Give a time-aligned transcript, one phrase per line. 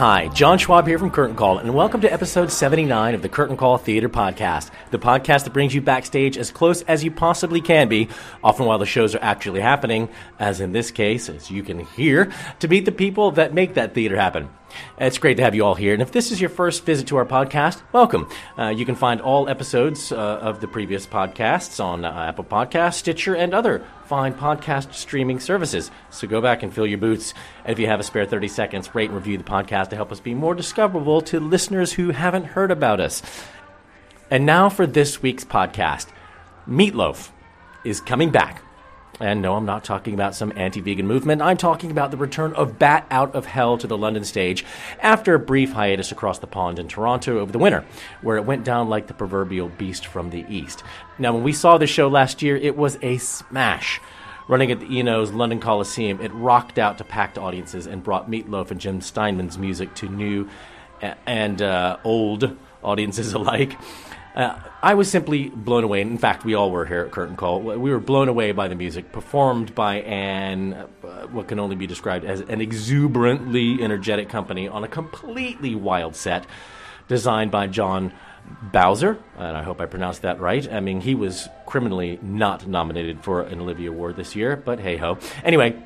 [0.00, 3.58] Hi, John Schwab here from Curtain Call, and welcome to episode 79 of the Curtain
[3.58, 7.86] Call Theater Podcast, the podcast that brings you backstage as close as you possibly can
[7.90, 8.08] be,
[8.42, 10.08] often while the shows are actually happening,
[10.38, 13.92] as in this case, as you can hear, to meet the people that make that
[13.92, 14.48] theater happen.
[14.98, 15.92] It's great to have you all here.
[15.92, 18.26] And if this is your first visit to our podcast, welcome.
[18.56, 22.94] Uh, you can find all episodes uh, of the previous podcasts on uh, Apple Podcasts,
[22.94, 25.88] Stitcher, and other fine podcast streaming services.
[26.10, 27.32] So go back and fill your boots.
[27.64, 30.10] And if you have a spare 30 seconds, rate and review the podcast to help
[30.10, 33.22] us be more discoverable to listeners who haven't heard about us.
[34.28, 36.08] And now for this week's podcast
[36.68, 37.30] Meatloaf
[37.84, 38.64] is coming back.
[39.20, 41.42] And no, I'm not talking about some anti vegan movement.
[41.42, 44.64] I'm talking about the return of Bat Out of Hell to the London stage
[45.00, 47.84] after a brief hiatus across the pond in Toronto over the winter,
[48.22, 50.82] where it went down like the proverbial beast from the east.
[51.18, 54.00] Now, when we saw the show last year, it was a smash.
[54.48, 58.70] Running at the ENO's London Coliseum, it rocked out to packed audiences and brought Meatloaf
[58.70, 60.48] and Jim Steinman's music to new
[61.26, 63.76] and uh, old audiences alike.
[64.40, 66.00] Uh, I was simply blown away.
[66.00, 67.60] In fact, we all were here at Curtain Call.
[67.60, 71.86] We were blown away by the music performed by an uh, what can only be
[71.86, 76.46] described as an exuberantly energetic company on a completely wild set,
[77.06, 78.14] designed by Jon
[78.72, 80.66] Bausor, and I hope I pronounced that right.
[80.72, 84.96] I mean, he was criminally not nominated for an Olivier Award this year, but hey
[84.96, 85.18] ho.
[85.44, 85.76] Anyway,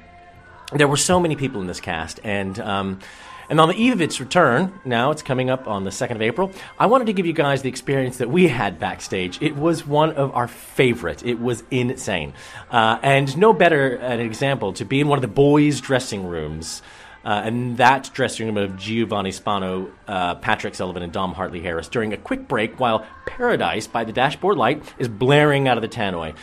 [0.72, 2.60] there were so many people in this cast, and.
[2.60, 3.00] Um,
[3.48, 6.22] and on the eve of its return, now it's coming up on the 2nd of
[6.22, 9.40] April, I wanted to give you guys the experience that we had backstage.
[9.42, 11.24] It was one of our favorite.
[11.24, 12.34] It was insane.
[12.70, 16.82] Uh, and no better an example to be in one of the boys' dressing rooms.
[17.24, 21.88] Uh, and that dressing room of Giovanni Spano, uh, Patrick Sullivan, and Dom Hartley Harris
[21.88, 25.88] during a quick break while Paradise by the dashboard light is blaring out of the
[25.88, 26.34] tannoy.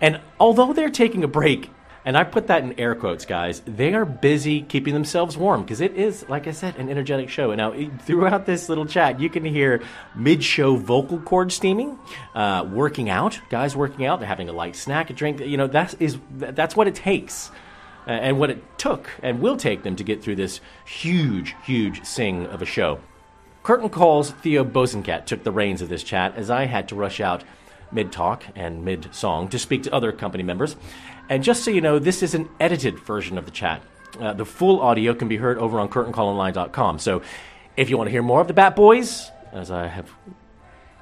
[0.00, 1.70] And although they're taking a break,
[2.04, 3.62] and I put that in air quotes, guys.
[3.64, 7.52] They are busy keeping themselves warm because it is, like I said, an energetic show.
[7.52, 9.82] And now, throughout this little chat, you can hear
[10.14, 11.98] mid show vocal cord steaming,
[12.34, 14.18] uh, working out, guys working out.
[14.18, 15.40] They're having a light snack, a drink.
[15.40, 17.50] You know, that is, that's what it takes.
[18.04, 22.04] Uh, and what it took and will take them to get through this huge, huge
[22.04, 22.98] sing of a show.
[23.62, 27.20] Curtain Call's Theo Bosanquet took the reins of this chat as I had to rush
[27.20, 27.44] out
[27.92, 30.76] mid talk and mid song to speak to other company members.
[31.28, 33.82] And just so you know, this is an edited version of the chat.
[34.20, 36.98] Uh, the full audio can be heard over on curtaincallonline.com.
[36.98, 37.22] So
[37.76, 40.10] if you want to hear more of the Bat Boys, as I have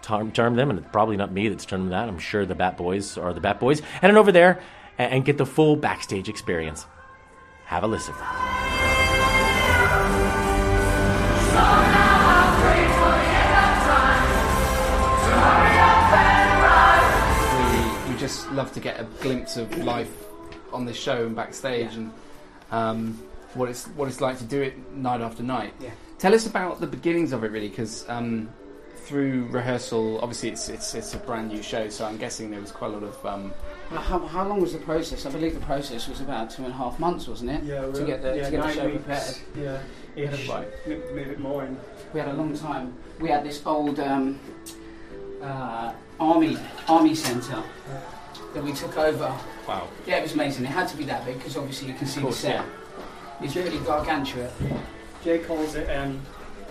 [0.02, 2.76] termed them, and it's probably not me that's termed them that, I'm sure the Bat
[2.76, 4.60] Boys are the Bat Boys, head on over there
[4.98, 6.86] and, and get the full backstage experience.
[7.64, 8.14] Have a listen.
[18.60, 20.12] Love to get a glimpse of life
[20.70, 22.12] on this show and backstage and
[22.70, 23.18] um,
[23.54, 25.72] what it's what it's like to do it night after night.
[25.80, 25.90] Yeah.
[26.18, 28.50] Tell us about the beginnings of it, really, because um,
[29.06, 32.70] through rehearsal, obviously it's, it's it's a brand new show, so I'm guessing there was
[32.70, 33.26] quite a lot of.
[33.26, 33.54] Um,
[33.88, 35.24] how, how long was the process?
[35.24, 37.62] I believe the process was about two and a half months, wasn't it?
[37.64, 39.04] Yeah, to get the yeah, to get the show weeks.
[39.04, 39.36] prepared.
[39.56, 39.78] Yeah,
[40.14, 40.68] he had to Right.
[40.86, 41.78] move move more in.
[42.12, 42.92] We had a long time.
[43.18, 44.38] We had this old um,
[45.42, 47.62] uh, army army centre
[48.54, 49.32] that we took over.
[49.68, 49.88] wow.
[50.06, 50.64] Yeah, it was amazing.
[50.64, 52.64] It had to be that big because obviously you can see course, the set.
[53.40, 54.50] It's really gargantuan.
[55.24, 56.20] Jay calls it um,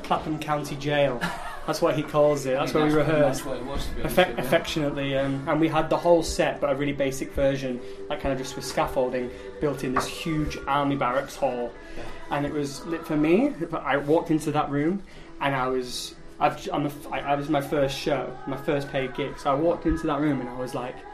[0.04, 1.20] Clapham County Jail.
[1.68, 2.52] That's what he calls it.
[2.58, 3.46] That's I where mean, we pretty rehearsed.
[3.46, 4.34] much what it was, to be honest with you.
[4.44, 7.80] affectionately, um, and we had the whole set, but a really basic version,
[8.10, 9.30] like kind of just with scaffolding,
[9.62, 11.72] built in this huge army barracks hall.
[11.96, 12.04] Yeah.
[12.32, 13.54] And it was lit for me.
[13.72, 15.04] I walked into that room,
[15.42, 19.14] and I was, I've, I'm a, I, I was my first show, my first paid
[19.14, 19.38] gig.
[19.38, 21.06] So I walked into that room, and I was like, "Shit,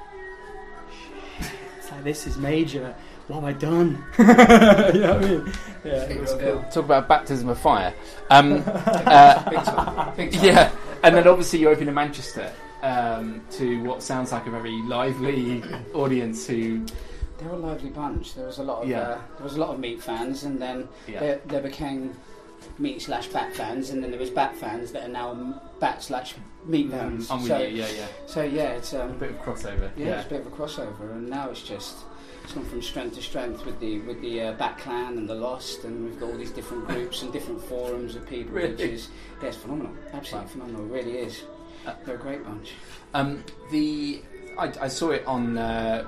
[1.86, 2.96] it's like this is major.
[3.28, 4.04] What have I done?
[4.20, 5.54] you know what I mean?
[5.84, 6.64] Yeah, it was cool.
[6.72, 7.94] Talk about baptism of fire.
[8.32, 10.16] Um, uh, Big time.
[10.16, 10.44] Big time.
[10.44, 10.72] yeah,
[11.04, 12.52] and then obviously you open in Manchester
[12.82, 16.84] um, to what sounds like a very lively audience who.
[17.38, 18.34] They were a lively bunch.
[18.34, 19.02] There was a lot of Yeah.
[19.02, 21.20] uh, there was a lot of meat fans, and then Yeah.
[21.20, 22.16] there, there became
[22.80, 26.36] meat slash bat fans, and then there was bat fans that are now bat slash
[26.66, 27.30] meat fans.
[27.30, 28.08] I'm with so, you, yeah, yeah.
[28.26, 29.90] so yeah, it's A um, bit of crossover.
[29.98, 31.96] yeah, it's a bit of a crossover, and now it's just
[32.44, 35.36] it's gone from strength to strength with the with the uh, Bat Clan and the
[35.36, 39.10] Lost, and we've got all these different groups and different forums of people, which is
[39.42, 40.52] yeah, it's phenomenal, absolutely Wow.
[40.52, 40.86] phenomenal.
[40.86, 41.44] It really is.
[41.86, 42.74] Uh, They're a great bunch.
[43.14, 44.22] Um, the
[44.58, 45.58] I, I saw it on.
[45.58, 46.04] Uh,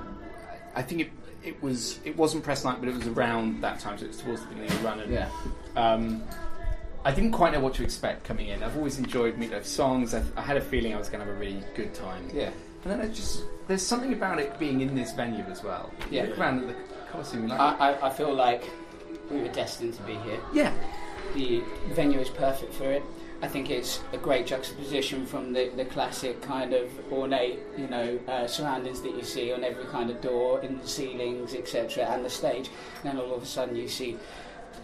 [0.74, 1.10] I think it,
[1.44, 4.18] it was it wasn't press night, but it was around that time, so it was
[4.18, 5.00] towards the beginning of the run.
[5.00, 5.28] And, Yeah.
[5.76, 6.22] um,
[7.04, 8.62] I didn't quite know what to expect coming in.
[8.62, 10.14] I've always enjoyed Meatloaf's songs.
[10.14, 12.28] I, I had a feeling I was going to have a really good time.
[12.34, 12.50] Yeah.
[12.84, 15.92] And then I just there's something about it being in this venue as well.
[16.10, 16.22] You Yeah.
[16.26, 16.74] look around at the
[17.10, 18.62] Coliseum, like, I, I, I feel like
[19.30, 20.40] we were destined to be here.
[20.52, 20.72] yeah,
[21.34, 21.62] The
[21.92, 23.02] venue is perfect for it.
[23.40, 28.18] I think it's a great juxtaposition from the, the classic kind of ornate, you know,
[28.26, 32.24] uh, surroundings that you see on every kind of door, in the ceilings, etc., and
[32.24, 32.68] the stage.
[33.02, 34.16] And then all of a sudden you see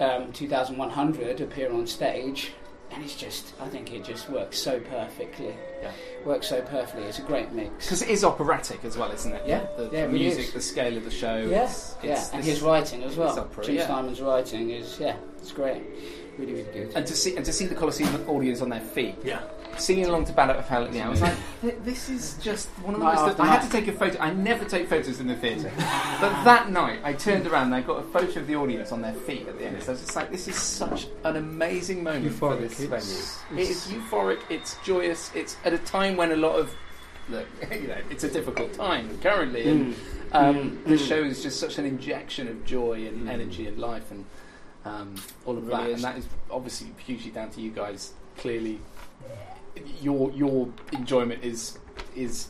[0.01, 2.53] um, 2100 appear on stage,
[2.91, 5.55] and it's just, I think it just works so perfectly.
[5.83, 5.91] Yeah.
[6.25, 7.05] Works so perfectly.
[7.05, 7.87] It's a great mix.
[7.87, 9.43] because it is operatic as well, isn't it?
[9.47, 9.67] Yeah.
[9.77, 10.53] the, Yeah, the it music, is.
[10.53, 11.37] the scale of the show.
[11.39, 13.29] Yeah, it's, yeah, and his writing as well.
[13.31, 13.85] it's opera, Jim yeah.
[13.85, 15.83] Steinman's writing is, yeah, it's great.
[16.39, 16.93] Really, really good.
[16.95, 19.41] and to see and to see the Coliseum audience on their feet, Yeah.
[19.77, 22.95] singing along to Bat Out of Hell, I was like, "Th- this is just one
[22.95, 23.41] of the most.
[23.41, 24.19] I had to take a photo.
[24.21, 25.71] I never take photos in the theatre,
[26.21, 29.03] but that night I turned around and I got a photo of the audience on
[29.03, 29.83] their feet at the end.
[29.83, 32.61] So I was just like, this is such an amazing moment for Euphoric.
[32.61, 33.63] this It's- venue.
[33.65, 34.39] It is euphoric.
[34.51, 35.31] It's joyous.
[35.35, 36.75] It's at a time when a lot of
[37.29, 39.95] look, you know, it's a difficult time currently, and
[40.33, 44.25] um, the show is just such an injection of joy and energy and life and
[44.85, 45.15] um,
[45.47, 48.13] all of It that, and that is obviously hugely down to you guys.
[48.39, 48.81] Clearly,
[50.01, 51.79] your your enjoyment is
[52.15, 52.49] is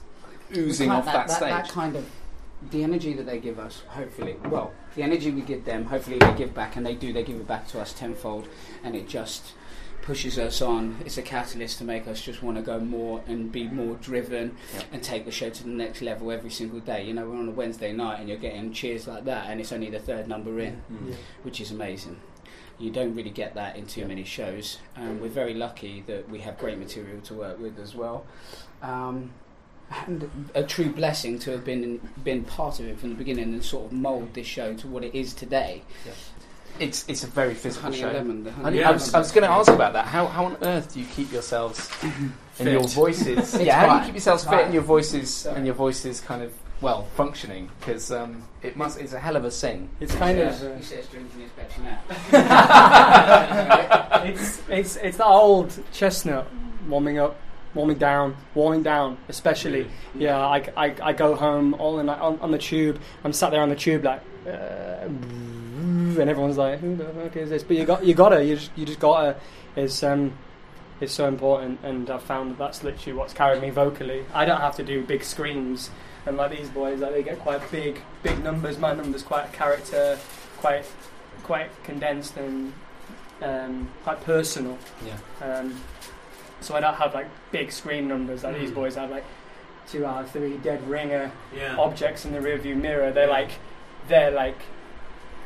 [0.56, 1.50] oozing That- off that, that, stage.
[1.50, 2.08] That kind of
[2.70, 6.32] the energy that they give us, hopefully, well, the energy we give them, hopefully they
[6.34, 7.12] give back, and they do.
[7.12, 8.48] They give it back to us tenfold,
[8.82, 9.52] and it just
[10.04, 10.98] pushes us on.
[11.06, 14.54] It's a catalyst to make us just want to go more and be more driven
[14.74, 14.82] Yeah.
[14.92, 17.04] and take the show to the next level every single day.
[17.06, 19.72] You know, we're on a Wednesday night and you're getting cheers like that, and it's
[19.72, 21.14] only the third number in, Mm.
[21.42, 22.16] which is amazing.
[22.78, 24.78] You don't really get that in too many shows.
[24.94, 28.26] Um, we're very lucky that we have great material to work with as well.
[28.82, 29.30] Um,
[30.06, 33.62] and a true blessing to have been been part of it from the beginning and
[33.64, 35.82] sort of mould this show to what it is today.
[36.80, 38.10] It's it's a very physical Honey show.
[38.10, 39.14] lemon, the honey Honey, and I was.
[39.14, 40.06] I was going to ask about that.
[40.06, 41.88] How, how on earth do you keep yourselves
[42.58, 43.54] and your voices?
[43.60, 44.64] Yeah, how do you keep yourselves It's fit fine.
[44.66, 45.56] and your voices Sorry.
[45.56, 47.70] and your voices kind of well functioning?
[47.78, 49.88] Because um, it must it's a hell of a sing.
[50.00, 52.00] It's kind Yeah, of uh, he says drinking his Pepsi now.
[54.24, 56.48] it's it's it's the old chestnut
[56.88, 57.36] warming up,
[57.74, 59.16] warming down, warming down.
[59.28, 60.38] Especially, yeah.
[60.38, 63.00] I, I, I go home all in like, on, on the tube.
[63.22, 65.08] I'm sat there on the tube like, uh,
[66.18, 67.62] and everyone's like, who the fuck is this?
[67.62, 69.36] But you got you gotta you just you just gotta.
[69.76, 70.32] It's um.
[71.00, 74.24] It's so important, and I've found that that's literally what's carried me vocally.
[74.32, 75.90] I don't have to do big screams,
[76.24, 78.78] and like these boys, like they get quite big, big numbers.
[78.78, 80.16] My numbers quite a character,
[80.58, 80.84] quite,
[81.42, 82.72] quite condensed and
[83.42, 84.78] um, quite personal.
[85.04, 85.44] Yeah.
[85.44, 85.80] Um,
[86.60, 88.74] so I don't have like big screen numbers like these Mm.
[88.74, 89.24] boys have like
[89.88, 91.76] two out of three dead ringer Yeah.
[91.76, 93.10] objects in the rearview mirror.
[93.10, 93.50] They're like
[94.08, 94.58] they're like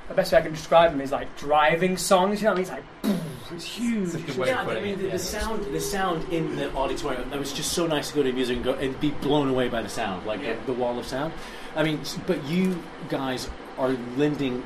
[0.09, 2.41] the best way I can describe them is like driving songs.
[2.43, 2.83] You know what I mean?
[3.05, 4.05] It's like it's huge.
[4.09, 5.03] It's a good way Yeah, of I mean, it.
[5.03, 5.17] the, yeah.
[5.17, 7.33] sound, the sound in the auditorium.
[7.33, 9.49] It was just so nice to go to a music and go and be blown
[9.49, 10.55] away by the sound, like Yeah.
[10.67, 11.33] the, the wall of sound.
[11.77, 14.63] I mean, but you guys are lending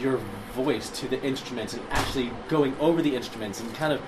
[0.00, 0.18] your
[0.54, 4.00] voice to the instruments and actually going over the instruments and kind of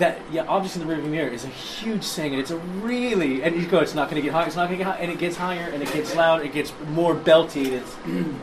[0.00, 0.18] that.
[0.30, 3.56] Yeah, objects in the rearview mirror is a huge thing, and it's a really and
[3.56, 5.10] you go, it's not going to get high, it's not going to get high, and
[5.10, 7.66] it gets higher and it gets loud, it gets more belty.
[7.72, 7.96] It's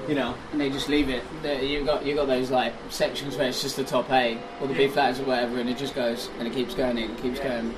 [0.09, 1.23] you know, and they just leave it.
[1.63, 4.73] You got you got those like sections where it's just the top A or the
[4.73, 7.39] B flats or whatever, and it just goes and it keeps going and it keeps
[7.39, 7.73] going.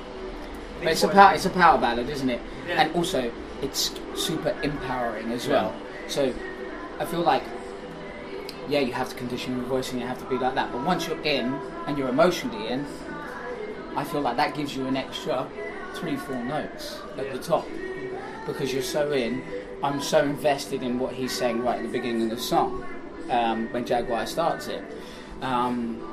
[0.78, 2.40] But it's a power, it's a power ballad, isn't it?
[2.68, 3.30] And also
[3.62, 5.74] it's super empowering as well.
[6.08, 6.32] So
[6.98, 7.42] I feel like
[8.68, 10.70] yeah, you have to condition your voice and you have to be like that.
[10.70, 11.52] But once you're in
[11.86, 12.86] and you're emotionally in,
[13.96, 15.48] I feel like that gives you an extra
[15.94, 17.66] three, four notes at the top
[18.46, 19.42] because you're so in.
[19.82, 22.84] I'm so invested in what he's saying right at the beginning of the song
[23.30, 24.84] um, when Jagwire starts it.
[25.40, 26.06] Um,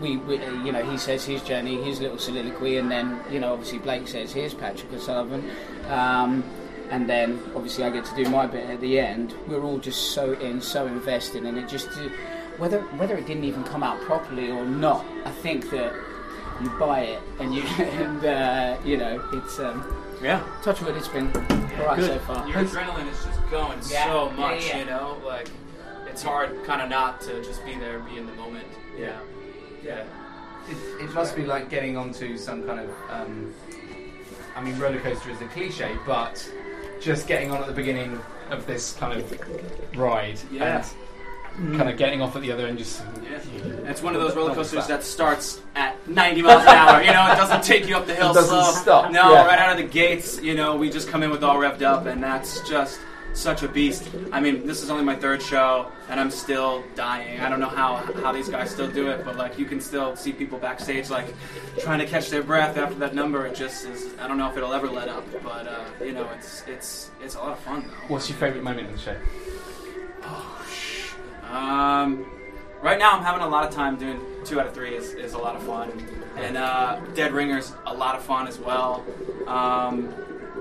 [0.00, 3.52] we, we, you know, he says his journey, his little soliloquy, and then, you know,
[3.52, 5.50] obviously Blake says here's Patrick O'Sullivan,
[5.88, 6.42] um,
[6.90, 9.34] and then obviously I get to do my bit at the end.
[9.46, 11.88] We're all just so in, so invested, and it just
[12.56, 15.94] whether whether it didn't even come out properly or not, I think that
[16.60, 19.84] you buy it, and you and uh, you know, it's um,
[20.22, 20.42] yeah.
[20.62, 21.28] touch wood, it's been
[21.78, 22.06] alright Good.
[22.10, 22.48] so far.
[22.48, 24.78] Your adrenaline is just going Yeah, so much, yeah.
[24.78, 25.18] you know.
[25.24, 25.48] Like
[26.08, 28.66] it's hard, kind of, not to just be there, be in the moment.
[28.98, 29.18] Yeah,
[29.84, 30.04] yeah.
[30.68, 32.90] It, it must be like getting onto some kind of.
[33.10, 33.52] Um,
[34.54, 36.46] I mean, roller coaster is a cliche, but
[37.00, 40.76] just getting on at the beginning of this kind of ride Yeah.
[40.76, 40.84] and
[41.56, 43.02] kind of getting off at the other end, just.
[43.22, 43.38] Yeah.
[43.84, 47.02] It's one of those roller coasters that starts at 90 miles an hour.
[47.02, 48.82] You know, it doesn't take you up the hill It doesn't slow.
[48.82, 49.46] stop, No, yeah.
[49.46, 50.40] right out of the gates.
[50.40, 53.00] You know, we just come in with all revved up, and that's just
[53.34, 54.08] such a beast.
[54.30, 57.40] I mean, this is only my third show, and I'm still dying.
[57.40, 60.16] I don't know how how these guys still do it, but like you can still
[60.16, 61.34] see people backstage like
[61.78, 63.46] trying to catch their breath after that number.
[63.46, 64.14] It just is.
[64.20, 67.34] I don't know if it'll ever let up, but uh, you know, it's it's it's
[67.34, 67.94] a lot of fun though.
[68.08, 69.16] What's your favourite moment in the show?
[71.52, 72.24] Um,
[72.82, 75.34] right now, I'm having a lot of time doing two out of three is, is
[75.34, 75.90] a lot of fun,
[76.36, 79.04] and uh, Dead Ringers a lot of fun as well.
[79.46, 80.12] Um,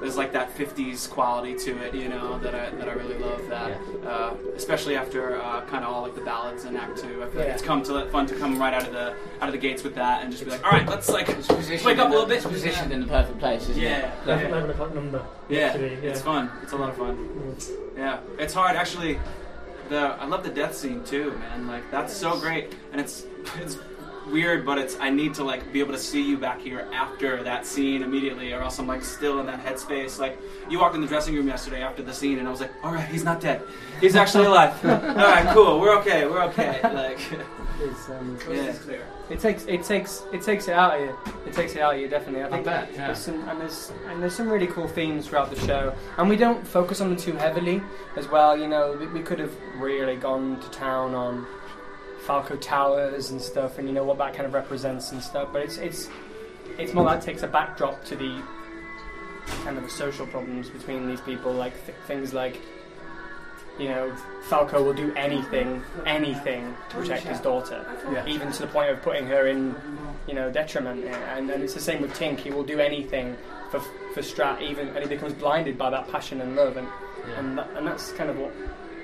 [0.01, 3.47] there's like that '50s quality to it, you know, that I that I really love.
[3.49, 7.27] That, uh, especially after uh, kind of all like the ballads in Act Two, I
[7.27, 9.59] feel like it's come to fun to come right out of the out of the
[9.59, 12.25] gates with that and just be like, all right, let's like wake up a little
[12.25, 12.37] bit.
[12.37, 14.27] It's positioned in the perfect place, isn't Yeah, it?
[14.27, 14.47] yeah.
[14.47, 15.23] Eleven o'clock number.
[15.49, 15.87] Yeah, yeah.
[16.09, 16.49] it's fun.
[16.63, 17.55] It's a lot of fun.
[17.95, 19.19] Yeah, it's hard actually.
[19.91, 21.67] The I love the death scene too, man.
[21.67, 23.25] Like that's so great, and it's
[23.57, 23.75] it's
[24.27, 27.43] weird, but it's I need to like be able to see you back here after
[27.43, 30.19] that scene immediately, or else I'm like still in that headspace.
[30.19, 32.71] Like you walked in the dressing room yesterday after the scene, and I was like,
[32.83, 33.61] all right, he's not dead.
[33.99, 34.73] He's actually alive.
[34.85, 35.79] all right, cool.
[35.79, 36.25] We're okay.
[36.25, 36.79] We're okay.
[36.83, 37.19] Like
[37.83, 38.75] It's, um, yeah.
[39.31, 41.17] It takes it takes it takes it out of you.
[41.47, 42.43] It takes it out of you definitely.
[42.43, 43.07] I think bet, yeah.
[43.07, 46.35] there's some and there's and there's some really cool themes throughout the show, and we
[46.35, 47.81] don't focus on them too heavily
[48.17, 48.55] as well.
[48.55, 51.47] You know, we, we could have really gone to town on
[52.25, 55.49] Falco Towers and stuff, and you know what that kind of represents and stuff.
[55.51, 56.09] But it's it's
[56.77, 58.41] it's more that takes a backdrop to the
[59.63, 62.61] kind of the social problems between these people, like th- things like
[63.79, 64.13] you know,
[64.43, 67.85] Falco will do anything, anything to protect his daughter,
[68.27, 69.75] even to the point of putting her in,
[70.27, 71.03] you know, detriment.
[71.05, 72.39] And, then it's the same with Tink.
[72.39, 73.35] He will do anything
[73.71, 73.79] for
[74.13, 76.87] for Strat, even, and he becomes blinded by that passion and love, and
[77.37, 78.53] and that, and that's kind of what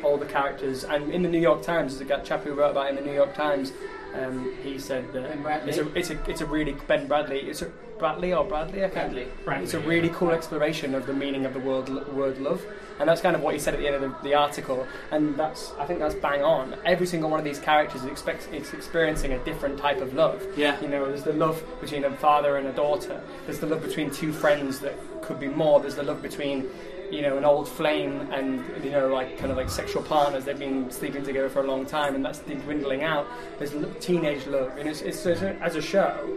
[0.03, 0.83] all the characters.
[0.83, 3.01] And in the New York Times, there's a chap who wrote about it in the
[3.01, 3.71] New York Times.
[4.15, 7.39] Um, he said that Ben it's a it's a it's a really Ben Bradley.
[7.41, 8.83] It's a Bradley or Bradley.
[8.85, 9.11] I can't-
[9.43, 9.63] Bradley.
[9.63, 12.65] it's a really cool exploration of the meaning of the word word love,
[12.99, 14.87] and that's kind of what he said at the end of the, the article.
[15.11, 16.75] And that's I think that's bang on.
[16.85, 20.43] Every single one of these characters is, expect, is experiencing a different type of love.
[20.55, 20.79] Yeah.
[20.81, 23.21] You know, there's the love between a father and a daughter.
[23.45, 25.79] There's the love between two friends that could be more.
[25.79, 26.69] There's the love between
[27.11, 30.45] you know, an old flame and, you know, like kind of like sexual partners.
[30.45, 33.27] They've been sleeping together for a long time and that's dwindling out.
[33.57, 34.77] There's lo- teenage love.
[34.77, 36.29] And it's, it's, it's as a show,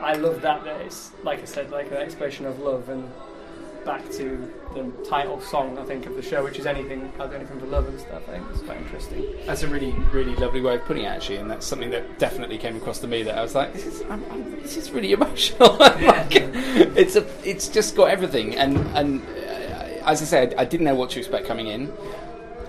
[0.00, 3.10] I love that, that it's, like I said, like an expression of love and
[3.86, 7.36] back to the title song, I think, of the show, which is anything, I'll do
[7.36, 8.28] anything for love and stuff.
[8.28, 9.24] I think it's quite interesting.
[9.46, 12.58] That's a really, really lovely way of putting it, actually, and that's something that definitely
[12.58, 13.22] came across to me.
[13.22, 15.76] That I was like, "This is, I'm, I'm, this is really emotional."
[16.06, 19.22] Like, it's a, it's just got everything, and and
[20.06, 21.92] as I said, I didn't know what to expect coming in.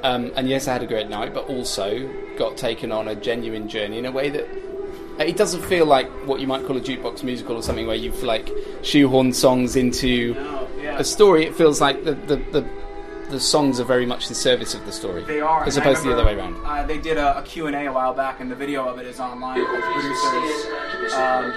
[0.03, 3.67] Um, and yes, I had a great night, but also got taken on a genuine
[3.67, 4.47] journey in a way that
[5.19, 8.21] it doesn't feel like what you might call a jukebox musical or something where you've
[8.21, 8.45] like
[8.81, 10.99] shoehorned songs into No, yeah.
[10.99, 11.45] a story.
[11.45, 12.69] It feels like the the, the
[13.29, 15.23] the songs are very much the service of the story.
[15.25, 15.65] They are.
[15.65, 16.55] as and I opposed to the other way around.
[16.63, 19.19] Uh, they did a, a Q&A a while back, and the video of it is
[19.19, 21.51] online the producers, um,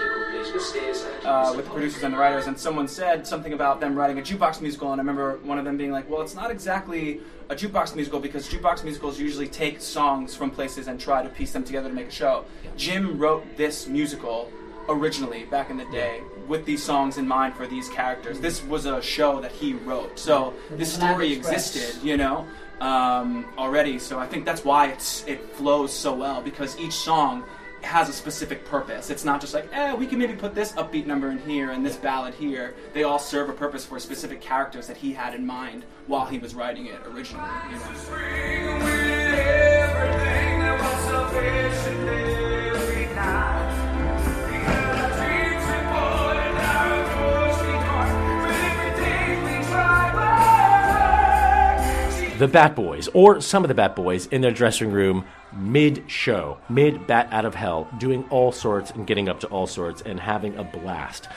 [1.25, 2.47] uh, with the producers and the writers.
[2.47, 5.65] And someone said something about them writing a jukebox musical, and I remember one of
[5.65, 9.81] them being like, "Well, it's not exactly a jukebox musical because jukebox musicals usually take
[9.81, 12.45] songs from places and try to piece them together to make a show."
[12.77, 14.51] Jim wrote this musical
[14.89, 18.41] originally back in the day with these songs in mind for these characters.
[18.41, 22.47] This was a show that he wrote, so this story existed, you know,
[22.81, 23.99] um, already.
[23.99, 27.45] So I think that's why it's it flows so well because each song
[27.83, 29.11] has a specific purpose.
[29.11, 31.85] It's not just like, eh, we can maybe put this upbeat number in here and
[31.85, 32.75] this ballad here.
[32.93, 36.39] They all serve a purpose for specific characters that he had in mind while he
[36.39, 37.49] was writing it originally.
[37.71, 38.91] You know?
[52.41, 56.59] the Bat Boys, or some of the Bat Boys, in their dressing room mid show,
[56.69, 60.21] mid Bat Out of Hell, doing all sorts and getting up to all sorts and
[60.21, 61.29] having a blast.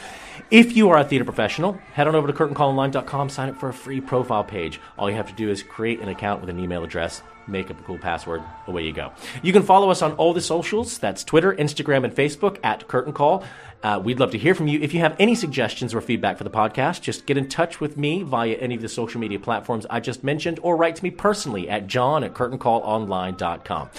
[0.50, 3.74] If you are a theater professional, head on over to curtaincallonline.com, sign up for a
[3.74, 4.80] free profile page.
[4.98, 7.80] All you have to do is create an account with an email address, make up
[7.80, 9.12] a cool password, away you go.
[9.42, 13.14] You can follow us on all the socials that's Twitter, Instagram, and Facebook at Curtain
[13.14, 13.44] Call.
[13.84, 14.80] Uh, we'd love to hear from you.
[14.80, 17.98] If you have any suggestions or feedback for the podcast, just get in touch with
[17.98, 21.12] me via any of the social media platforms I just mentioned or write to me
[21.12, 23.90] personally at john at curtaincallonline.com.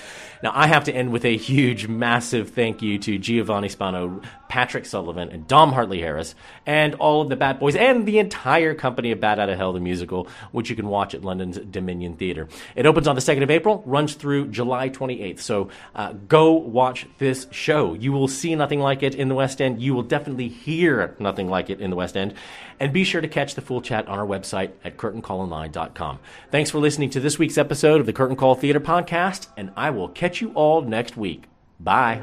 [0.43, 4.23] Now, I have to end with a huge, massive thank you to Giovanni Spano,
[4.55, 8.73] Patrick Sullivan and Dom Hartley Harris, and all of the Bat Boys and the entire
[8.73, 12.15] company of Bat Out of Hell, the musical, which you can watch at London's Dominion
[12.15, 12.47] Theatre.
[12.77, 15.41] It opens on the 2nd of April, runs through July 28th.
[15.41, 17.95] So uh, go watch this show.
[17.95, 19.83] You will see nothing like it in the West End.
[19.83, 22.35] You will definitely hear nothing like it in the West End.
[22.79, 26.21] And be sure to catch the full chat on our website at curtaincallonline.com.
[26.53, 29.91] Thanks for listening to this week's episode of the Curtain Call Theater Podcast, and I
[29.91, 31.47] will catch you all next week.
[31.81, 32.23] Bye.